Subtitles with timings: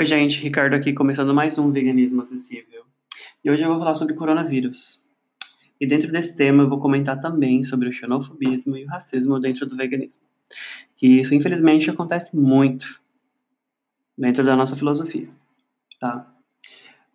[0.00, 2.84] Oi, gente, Ricardo aqui, começando mais um Veganismo Acessível.
[3.44, 5.04] E hoje eu vou falar sobre coronavírus.
[5.78, 9.66] E dentro desse tema eu vou comentar também sobre o xenofobismo e o racismo dentro
[9.66, 10.22] do veganismo.
[10.96, 12.98] Que isso, infelizmente, acontece muito
[14.16, 15.28] dentro da nossa filosofia,
[16.00, 16.34] tá?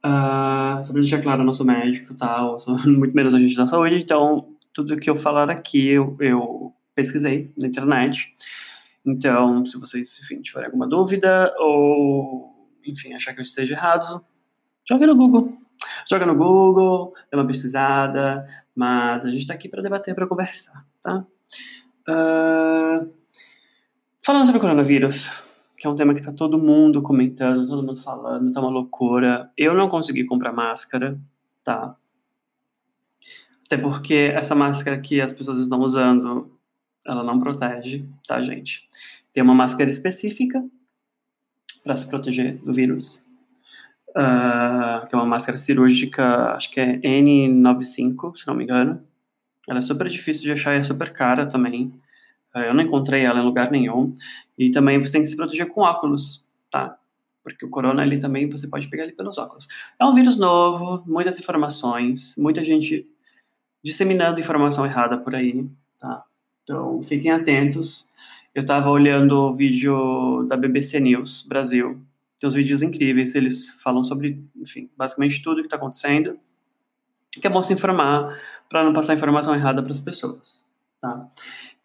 [0.06, 2.38] Uh, só pra deixar claro, eu não sou médico, tá?
[2.40, 6.72] Eu sou muito menos agente da saúde, então tudo que eu falar aqui eu, eu
[6.94, 8.32] pesquisei na internet.
[9.04, 12.55] Então, se vocês, enfim, tiverem alguma dúvida ou
[12.86, 14.24] enfim, achar que eu esteja errado,
[14.88, 15.58] joga no Google.
[16.10, 20.86] Joga no Google, dá uma pesquisada, mas a gente está aqui para debater, para conversar,
[21.02, 21.26] tá?
[22.08, 23.12] Uh,
[24.24, 25.30] falando sobre coronavírus,
[25.78, 29.52] que é um tema que está todo mundo comentando, todo mundo falando, tá uma loucura.
[29.58, 31.20] Eu não consegui comprar máscara,
[31.64, 31.96] tá?
[33.66, 36.52] Até porque essa máscara que as pessoas estão usando,
[37.06, 38.88] ela não protege, tá, gente?
[39.34, 40.64] Tem uma máscara específica
[41.86, 43.24] para se proteger do vírus,
[44.10, 49.04] uh, que é uma máscara cirúrgica, acho que é N95, se não me engano.
[49.70, 51.94] Ela é super difícil de achar e é super cara também.
[52.56, 54.18] Uh, eu não encontrei ela em lugar nenhum.
[54.58, 56.98] E também você tem que se proteger com óculos, tá?
[57.44, 59.68] Porque o corona ali também você pode pegar ele pelos óculos.
[60.00, 63.08] É um vírus novo, muitas informações, muita gente
[63.84, 66.24] disseminando informação errada por aí, tá?
[66.64, 68.10] Então fiquem atentos.
[68.56, 72.02] Eu estava olhando o vídeo da BBC News Brasil.
[72.40, 76.40] Tem uns vídeos incríveis, eles falam sobre, enfim, basicamente tudo que está acontecendo.
[77.34, 80.66] Que é bom se informar para não passar informação errada para as pessoas,
[81.02, 81.28] tá?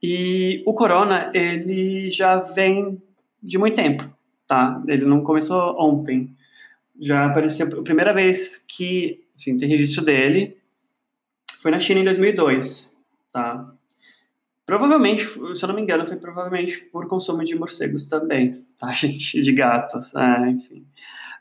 [0.01, 3.03] E o corona, ele já vem
[3.43, 4.09] de muito tempo,
[4.47, 4.81] tá?
[4.87, 6.33] Ele não começou ontem.
[7.01, 10.57] Já apareceu a primeira vez que, enfim, tem registro dele
[11.61, 12.97] foi na China em 2002,
[13.33, 13.75] tá?
[14.71, 19.41] Provavelmente, se eu não me engano, foi provavelmente por consumo de morcegos também, tá, gente?
[19.41, 20.87] De gatos, é, enfim.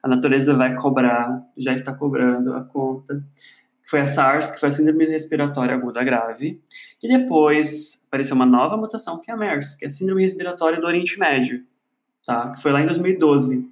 [0.02, 3.24] A natureza vai cobrar, já está cobrando a conta.
[3.88, 6.60] Foi a SARS, que foi a Síndrome Respiratória Aguda Grave.
[7.04, 10.82] E depois apareceu uma nova mutação, que é a MERS, que é a Síndrome Respiratória
[10.82, 11.64] do Oriente Médio,
[12.26, 12.50] tá?
[12.50, 13.64] Que foi lá em 2012.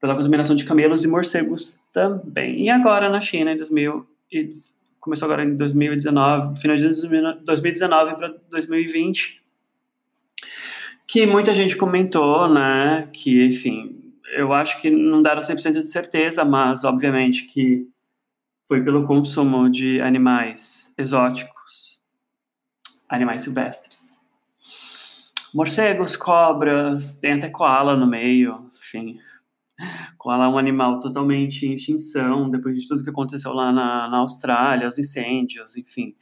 [0.00, 2.62] Pela contaminação de camelos e morcegos também.
[2.62, 4.73] E agora na China, em 2018
[5.04, 6.88] começou agora em 2019, final de
[7.44, 9.42] 2019 para 2020,
[11.06, 16.42] que muita gente comentou, né, que, enfim, eu acho que não deram 100% de certeza,
[16.42, 17.86] mas obviamente que
[18.66, 22.00] foi pelo consumo de animais exóticos,
[23.06, 24.22] animais silvestres.
[25.54, 29.18] Morcegos, cobras, tem até koala no meio, enfim,
[30.18, 34.18] Koala é um animal totalmente em extinção, depois de tudo que aconteceu lá na, na
[34.18, 36.14] Austrália, os incêndios, enfim.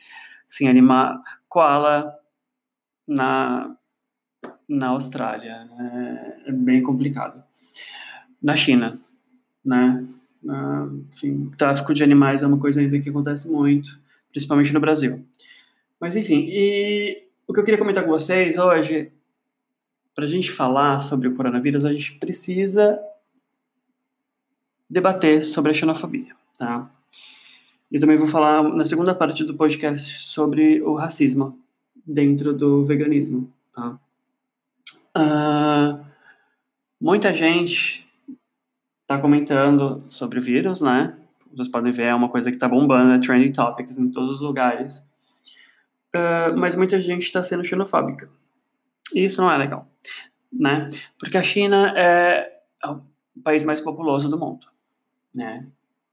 [0.49, 1.23] Sim, anima...
[1.49, 2.15] Koala
[3.07, 3.77] na,
[4.69, 7.43] na Austrália é, é bem complicado.
[8.43, 8.99] Na China,
[9.65, 10.05] né?
[11.09, 15.25] Enfim, tráfico de animais é uma coisa ainda que acontece muito, principalmente no Brasil.
[16.01, 19.12] Mas enfim, e o que eu queria comentar com vocês hoje,
[20.15, 22.99] para a gente falar sobre o coronavírus, a gente precisa
[24.93, 26.91] debater sobre a xenofobia, tá?
[27.91, 31.59] E também vou falar na segunda parte do podcast sobre o racismo
[32.07, 33.99] dentro do veganismo, tá?
[35.17, 36.05] Uh,
[37.01, 38.07] muita gente
[39.01, 41.17] está comentando sobre o vírus, né?
[41.51, 44.41] Vocês podem ver, é uma coisa que está bombando, é trending topics em todos os
[44.43, 44.99] lugares.
[46.15, 48.29] Uh, mas muita gente está sendo xenofóbica.
[49.15, 49.91] E isso não é legal,
[50.53, 50.89] né?
[51.19, 53.01] Porque a China é o
[53.43, 54.72] país mais populoso do mundo
[55.34, 55.66] né?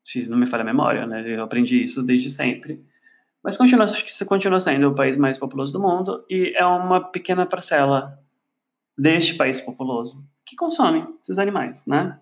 [0.03, 1.23] Se não me falha a memória, né?
[1.27, 2.83] Eu aprendi isso desde sempre.
[3.43, 3.85] Mas continua,
[4.27, 8.19] continua sendo o país mais populoso do mundo e é uma pequena parcela
[8.97, 12.19] deste país populoso que consome esses animais, né?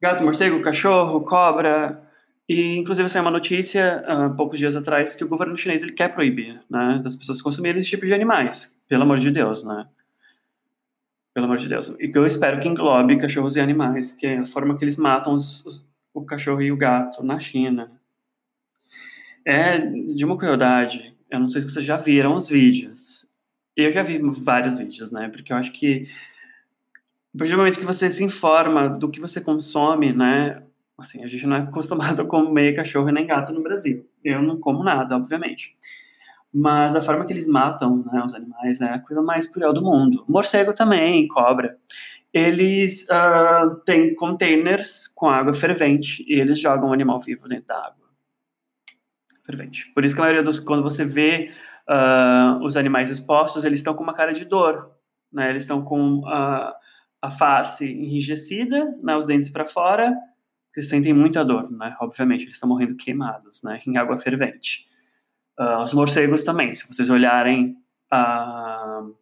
[0.00, 2.02] Gato, morcego, cachorro, cobra,
[2.48, 5.92] e inclusive saiu uma notícia há uh, poucos dias atrás que o governo chinês ele
[5.92, 9.86] quer proibir, né, das pessoas consumirem esse tipo de animais, pelo amor de Deus, né?
[11.38, 11.94] Pelo amor de Deus.
[12.00, 14.96] E que eu espero que englobe cachorros e animais, que é a forma que eles
[14.96, 17.92] matam os, os, o cachorro e o gato na China.
[19.44, 21.16] É de uma crueldade.
[21.30, 23.24] Eu não sei se vocês já viram os vídeos.
[23.76, 25.28] Eu já vi vários vídeos, né?
[25.28, 26.08] Porque eu acho que
[27.32, 30.60] a partir do momento que você se informa do que você consome, né?
[30.98, 34.04] Assim, a gente não é acostumado a comer cachorro nem gato no Brasil.
[34.24, 35.76] Eu não como nada, obviamente.
[36.52, 39.82] Mas a forma que eles matam né, os animais é a coisa mais cruel do
[39.82, 40.24] mundo.
[40.28, 41.76] Morcego também, cobra.
[42.32, 47.76] Eles uh, têm containers com água fervente e eles jogam o animal vivo dentro da
[47.76, 48.08] água
[49.44, 49.90] fervente.
[49.94, 50.58] Por isso que a maioria dos.
[50.58, 51.50] Quando você vê
[51.88, 54.90] uh, os animais expostos, eles estão com uma cara de dor.
[55.32, 55.50] Né?
[55.50, 56.72] Eles estão com uh,
[57.20, 60.16] a face enrijecida, né, os dentes para fora,
[60.76, 61.96] eles sentem muita dor, né?
[62.00, 63.80] Obviamente, eles estão morrendo queimados, né?
[63.84, 64.84] Em água fervente.
[65.58, 67.76] Uh, os morcegos também, se vocês olharem
[68.12, 69.14] uh,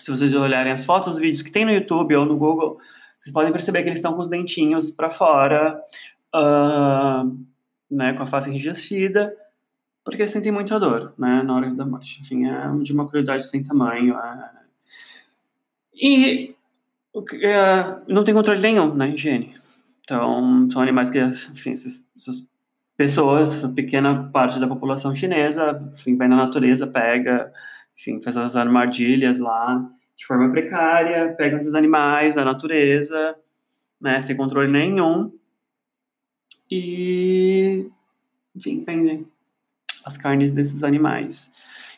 [0.00, 2.80] se vocês olharem as fotos, os vídeos que tem no YouTube ou no Google,
[3.18, 5.80] vocês podem perceber que eles estão com os dentinhos para fora,
[6.34, 7.38] uh,
[7.90, 9.36] né, com a face enrijecida,
[10.02, 12.20] porque eles sentem muita dor, né, na hora da morte.
[12.22, 14.16] Enfim, é de uma crueldade sem tamanho.
[14.16, 14.50] É...
[15.94, 16.56] E
[17.42, 19.54] é, não tem controle nenhum na higiene.
[20.00, 22.48] Então, são animais que, enfim, essas, essas
[23.00, 27.50] pessoas, pequena parte da população chinesa, enfim, vai na natureza, pega,
[27.98, 33.34] enfim, faz as armadilhas lá de forma precária, pega esses animais da natureza,
[33.98, 35.32] né, sem controle nenhum,
[36.70, 37.86] e,
[38.54, 39.26] enfim, vendem
[40.04, 41.50] as carnes desses animais.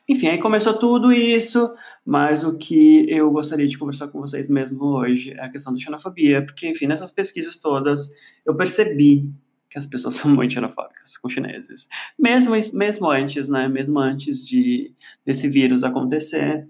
[0.08, 1.74] Enfim, aí começou tudo isso,
[2.06, 5.80] mas o que eu gostaria de conversar com vocês mesmo hoje é a questão da
[5.80, 8.08] xenofobia, porque, enfim, nessas pesquisas todas,
[8.46, 9.28] eu percebi
[9.72, 11.88] que as pessoas são muito xenofóbicas com chineses.
[12.18, 14.92] Mesmo, mesmo antes, né, mesmo antes de,
[15.24, 16.68] desse vírus acontecer,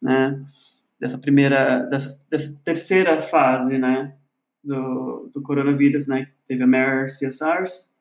[0.00, 0.40] né,
[0.98, 4.14] dessa primeira, dessa, dessa terceira fase, né,
[4.62, 7.92] do, do coronavírus, né, que teve a MERS e a SARS,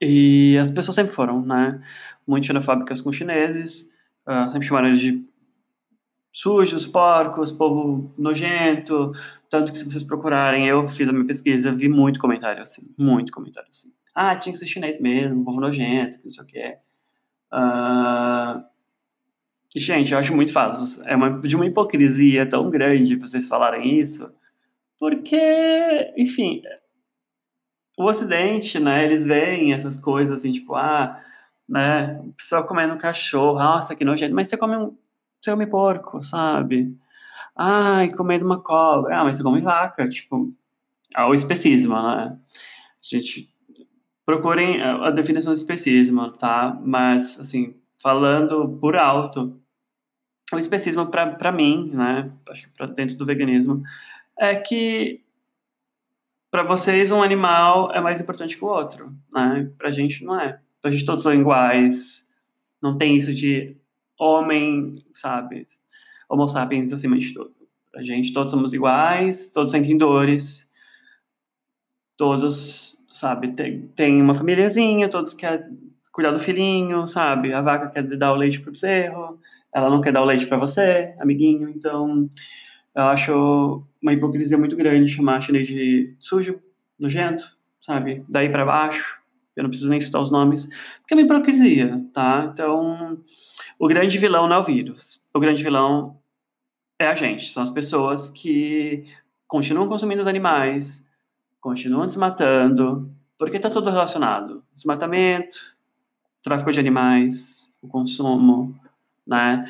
[0.00, 1.80] e as pessoas sempre foram, né?
[2.26, 3.88] Muito xenofóbicas com chineses,
[4.28, 5.24] uh, sempre chamaram eles de
[6.30, 9.12] sujos, porcos, povo nojento.
[9.50, 13.32] Tanto que se vocês procurarem, eu fiz a minha pesquisa, vi muito comentário assim, muito
[13.32, 13.92] comentário assim.
[14.14, 16.80] Ah, tinha que ser chinês mesmo, povo nojento, que não sei o que é.
[17.52, 18.64] Uh,
[19.74, 21.02] e, gente, eu acho muito fácil.
[21.06, 24.32] É uma, de uma hipocrisia tão grande vocês falarem isso,
[24.98, 26.62] porque, enfim,
[27.98, 31.22] o Ocidente, né, eles veem essas coisas assim, tipo, ah,
[31.68, 34.96] né, pessoa comendo cachorro, nossa, que nojento, mas você come um,
[35.40, 36.96] você come porco, sabe?
[37.56, 40.52] Ai, comendo uma cobra, ah, mas você come vaca, tipo,
[41.16, 42.38] é o especismo, né?
[43.00, 43.48] Gente,
[44.26, 46.78] procurem a definição de especismo, tá?
[46.84, 49.58] Mas, assim, falando por alto,
[50.52, 53.82] o especismo para mim, né, acho que para dentro do veganismo,
[54.38, 55.24] é que
[56.50, 59.70] para vocês um animal é mais importante que o outro, né?
[59.76, 60.60] Pra gente não é.
[60.80, 62.26] Pra gente todos são iguais.
[62.82, 63.76] Não tem isso de
[64.18, 65.66] homem, sabe?
[66.28, 67.54] Homo sapiens acima de tudo.
[67.90, 70.70] Pra gente todos somos iguais, todos sentem dores.
[72.18, 75.78] Todos, sabe, tem, tem uma famíliazinha, todos querem
[76.10, 77.52] cuidar do filhinho, sabe?
[77.52, 79.38] A vaca quer dar o leite pro bezerro,
[79.72, 82.26] ela não quer dar o leite para você, amiguinho, então
[82.94, 86.58] eu acho uma hipocrisia muito grande chamar chinês de sujo,
[86.98, 87.44] nojento,
[87.82, 88.24] sabe?
[88.26, 89.18] Daí para baixo.
[89.56, 90.66] Eu não preciso nem citar os nomes,
[91.00, 92.50] porque é uma hipocrisia, tá?
[92.52, 93.18] Então,
[93.78, 95.22] o grande vilão não é o vírus.
[95.34, 96.18] O grande vilão
[96.98, 99.04] é a gente, são as pessoas que
[99.46, 101.08] continuam consumindo os animais,
[101.60, 104.62] continuam desmatando, porque está tudo relacionado.
[104.74, 105.58] Desmatamento,
[106.42, 108.78] tráfico de animais, o consumo,
[109.26, 109.64] né?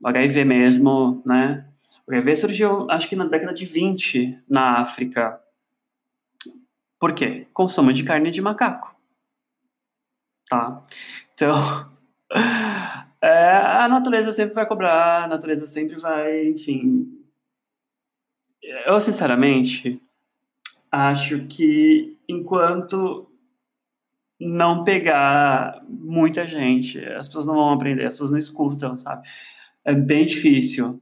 [0.00, 1.64] O HIV mesmo, né?
[2.06, 5.40] O HIV surgiu, acho que na década de 20, na África.
[6.98, 7.46] Por quê?
[7.52, 8.94] Consumo de carne de macaco.
[10.52, 10.84] Tá?
[11.32, 11.54] Então,
[13.22, 17.08] é, a natureza sempre vai cobrar, a natureza sempre vai, enfim.
[18.84, 19.98] Eu, sinceramente,
[20.90, 23.26] acho que enquanto
[24.38, 29.26] não pegar muita gente, as pessoas não vão aprender, as pessoas não escutam, sabe?
[29.86, 31.00] É bem difícil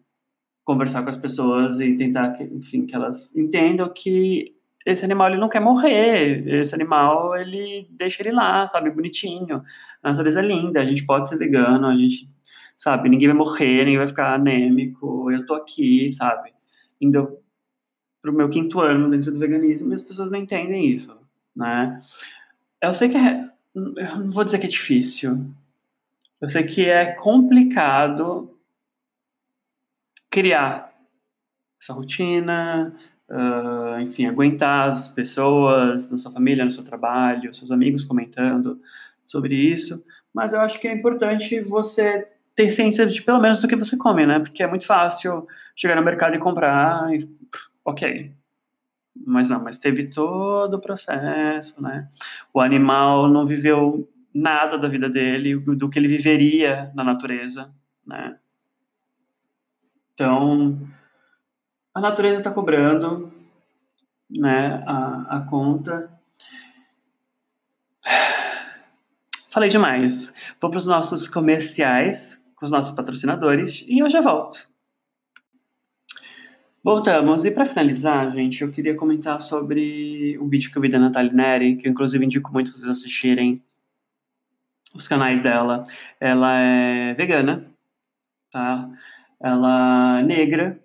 [0.64, 5.40] conversar com as pessoas e tentar que, enfim, que elas entendam que esse animal ele
[5.40, 9.62] não quer morrer, esse animal ele deixa ele lá, sabe, bonitinho.
[10.02, 12.28] A natureza é linda, a gente pode ser vegano, a gente,
[12.76, 16.52] sabe, ninguém vai morrer, ninguém vai ficar anêmico, eu tô aqui, sabe,
[17.00, 17.38] indo
[18.22, 21.16] pro meu quinto ano dentro do veganismo e as pessoas não entendem isso,
[21.54, 21.98] né?
[22.82, 25.46] Eu sei que é, eu não vou dizer que é difícil,
[26.40, 28.56] eu sei que é complicado
[30.30, 30.90] criar
[31.80, 32.94] essa rotina,
[33.30, 38.80] uh, enfim, aguentar as pessoas na sua família, no seu trabalho, seus amigos comentando
[39.26, 40.02] sobre isso.
[40.34, 43.96] Mas eu acho que é importante você ter ciência de pelo menos do que você
[43.96, 44.40] come, né?
[44.40, 47.28] Porque é muito fácil chegar no mercado e comprar e
[47.84, 48.32] ok.
[49.26, 52.06] Mas não, mas teve todo o processo, né?
[52.52, 57.72] O animal não viveu nada da vida dele, do que ele viveria na natureza,
[58.06, 58.36] né?
[60.14, 60.78] Então,
[61.94, 63.30] a natureza está cobrando
[64.30, 66.10] né, a, a conta.
[69.50, 70.32] Falei demais.
[70.60, 74.68] Vou para os nossos comerciais com os nossos patrocinadores e eu já volto.
[76.82, 77.44] Voltamos.
[77.44, 81.32] E para finalizar, gente, eu queria comentar sobre um vídeo que eu vi da Natália
[81.32, 83.62] Neri, que eu inclusive indico muito vocês assistirem
[84.94, 85.84] os canais dela.
[86.18, 87.66] Ela é vegana,
[88.50, 88.88] tá?
[89.40, 90.80] Ela é negra.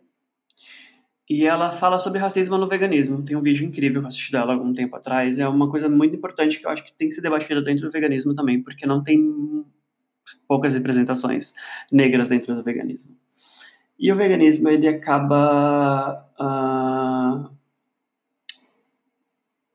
[1.29, 3.24] E ela fala sobre racismo no veganismo.
[3.24, 5.39] Tem um vídeo incrível que eu assisti dela algum tempo atrás.
[5.39, 7.91] É uma coisa muito importante que eu acho que tem que ser debatida dentro do
[7.91, 9.65] veganismo também, porque não tem
[10.48, 11.53] poucas representações
[11.91, 13.15] negras dentro do veganismo.
[13.98, 17.50] E o veganismo, ele acaba uh,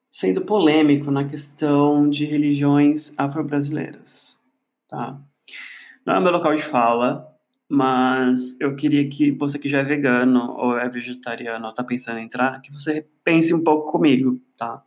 [0.09, 4.39] sendo polêmico na questão de religiões afro-brasileiras,
[4.87, 5.19] tá?
[6.05, 7.35] Não é o meu local de fala,
[7.73, 12.19] mas eu queria que você que já é vegano ou é vegetariano ou tá pensando
[12.19, 14.83] em entrar, que você pense um pouco comigo, tá?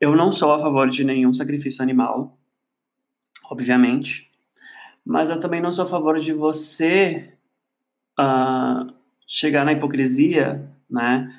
[0.00, 2.36] Eu não sou a favor de nenhum sacrifício animal,
[3.48, 4.26] obviamente,
[5.06, 7.34] mas eu também não sou a favor de você
[8.18, 8.92] uh,
[9.24, 11.32] chegar na hipocrisia, né,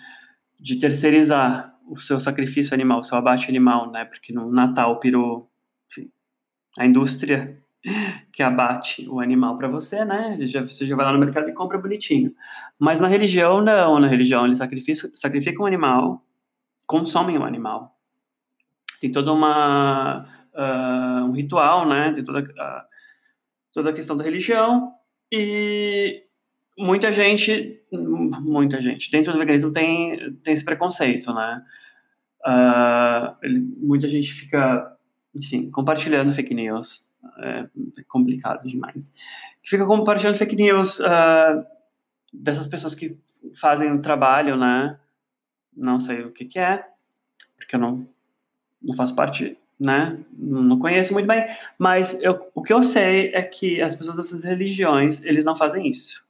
[0.58, 5.52] de terceirizar o seu sacrifício animal, o seu abate animal, né, porque no Natal pirou
[5.92, 6.10] enfim,
[6.78, 7.62] a indústria
[8.34, 11.78] que abate o animal para você, né, você já vai lá no mercado e compra
[11.78, 12.34] bonitinho.
[12.78, 16.26] Mas na religião, não, na religião eles sacrificam, sacrificam o animal,
[16.86, 17.96] consomem o animal.
[19.00, 22.84] Tem toda uma, uh, um ritual, né, tem toda, uh,
[23.74, 24.94] toda a questão da religião,
[25.32, 26.24] e
[26.78, 31.62] muita gente, muita gente, dentro do veganismo tem, tem esse preconceito, né?
[32.46, 34.98] Uh, ele, muita gente fica,
[35.36, 37.09] enfim, compartilhando fake news.
[37.40, 37.70] É,
[38.08, 39.12] complicado demais.
[39.64, 41.66] Fica compartilhando fake news uh,
[42.34, 43.18] dessas pessoas que
[43.54, 44.98] fazem o trabalho, né?
[45.76, 46.86] Não sei o que, que é,
[47.58, 48.08] porque eu não,
[48.82, 50.18] não faço parte, né?
[50.38, 51.46] Não conheço muito bem,
[51.78, 55.88] mas eu, o que eu sei é que as pessoas dessas religiões, eles não fazem
[55.88, 56.28] isso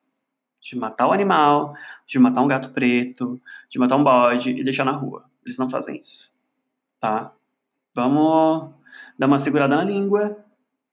[0.60, 1.74] de matar o animal,
[2.05, 5.25] de matar um gato preto, de matar um bode e deixar na rua.
[5.46, 6.29] Eles não fazem isso,
[7.00, 7.31] tá?
[7.96, 8.72] Vamos
[9.17, 10.38] dar uma segurada na língua,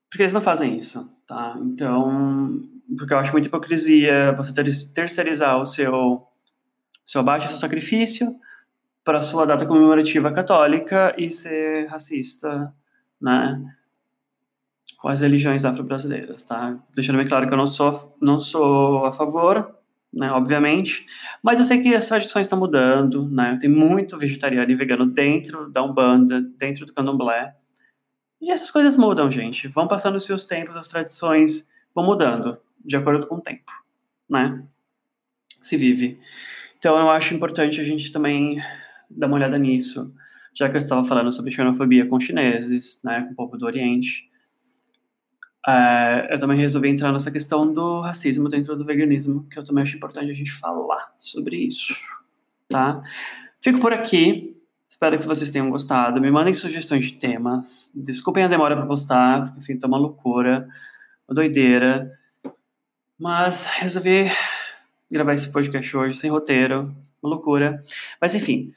[0.08, 1.58] porque eles não fazem isso, tá?
[1.62, 2.62] Então,
[2.96, 4.52] porque eu acho muita hipocrisia você
[4.94, 6.26] terceirizar o seu,
[7.04, 8.34] seu abaixo, seu sacrifício
[9.04, 12.72] para sua data comemorativa católica e ser racista,
[13.20, 13.76] né?
[14.98, 16.76] com as religiões afro-brasileiras, tá?
[16.94, 19.74] Deixando bem claro que eu não sou, não sou a favor,
[20.12, 21.06] né, obviamente,
[21.42, 23.58] mas eu sei que as tradições estão mudando, né?
[23.60, 27.54] Tem muito vegetariano e vegano dentro da Umbanda, dentro do Candomblé.
[28.40, 29.68] E essas coisas mudam, gente.
[29.68, 33.72] Vão passando os seus tempos, as tradições vão mudando de acordo com o tempo,
[34.30, 34.62] né?
[35.62, 36.20] Se vive.
[36.78, 38.60] Então eu acho importante a gente também
[39.10, 40.14] dar uma olhada nisso,
[40.54, 44.30] já que eu estava falando sobre xenofobia com chineses, né, com o povo do Oriente.
[45.66, 49.82] É, eu também resolvi entrar nessa questão do racismo dentro do veganismo, que eu também
[49.82, 51.94] acho importante a gente falar sobre isso,
[52.68, 53.02] tá?
[53.60, 54.55] Fico por aqui.
[54.96, 56.22] Espero que vocês tenham gostado.
[56.22, 57.92] Me mandem sugestões de temas.
[57.94, 60.66] Desculpem a demora para postar, porque enfim, tá uma loucura,
[61.28, 62.18] uma doideira.
[63.18, 64.32] But resolvi
[65.12, 67.78] gravar esse podcast hoje sem roteiro, uma loucura.
[68.18, 68.72] Mas enfim,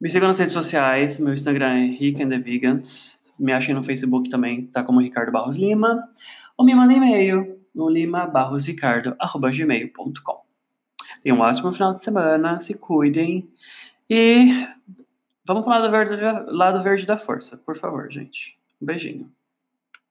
[0.00, 1.20] me sigam nas redes sociais.
[1.20, 3.20] Meu Instagram é Rick and the Vegans.
[3.38, 6.02] Me achem no Facebook também, tá como Ricardo Barros Lima.
[6.56, 10.42] Ou me mandem e-mail no limabarrosricardo.gmail.com.
[11.22, 13.48] Tenham um ótimo final de semana, se cuidem
[14.08, 14.66] e
[15.46, 18.58] vamos para o lado verde, lado verde da força, por favor, gente.
[18.80, 19.32] Um beijinho.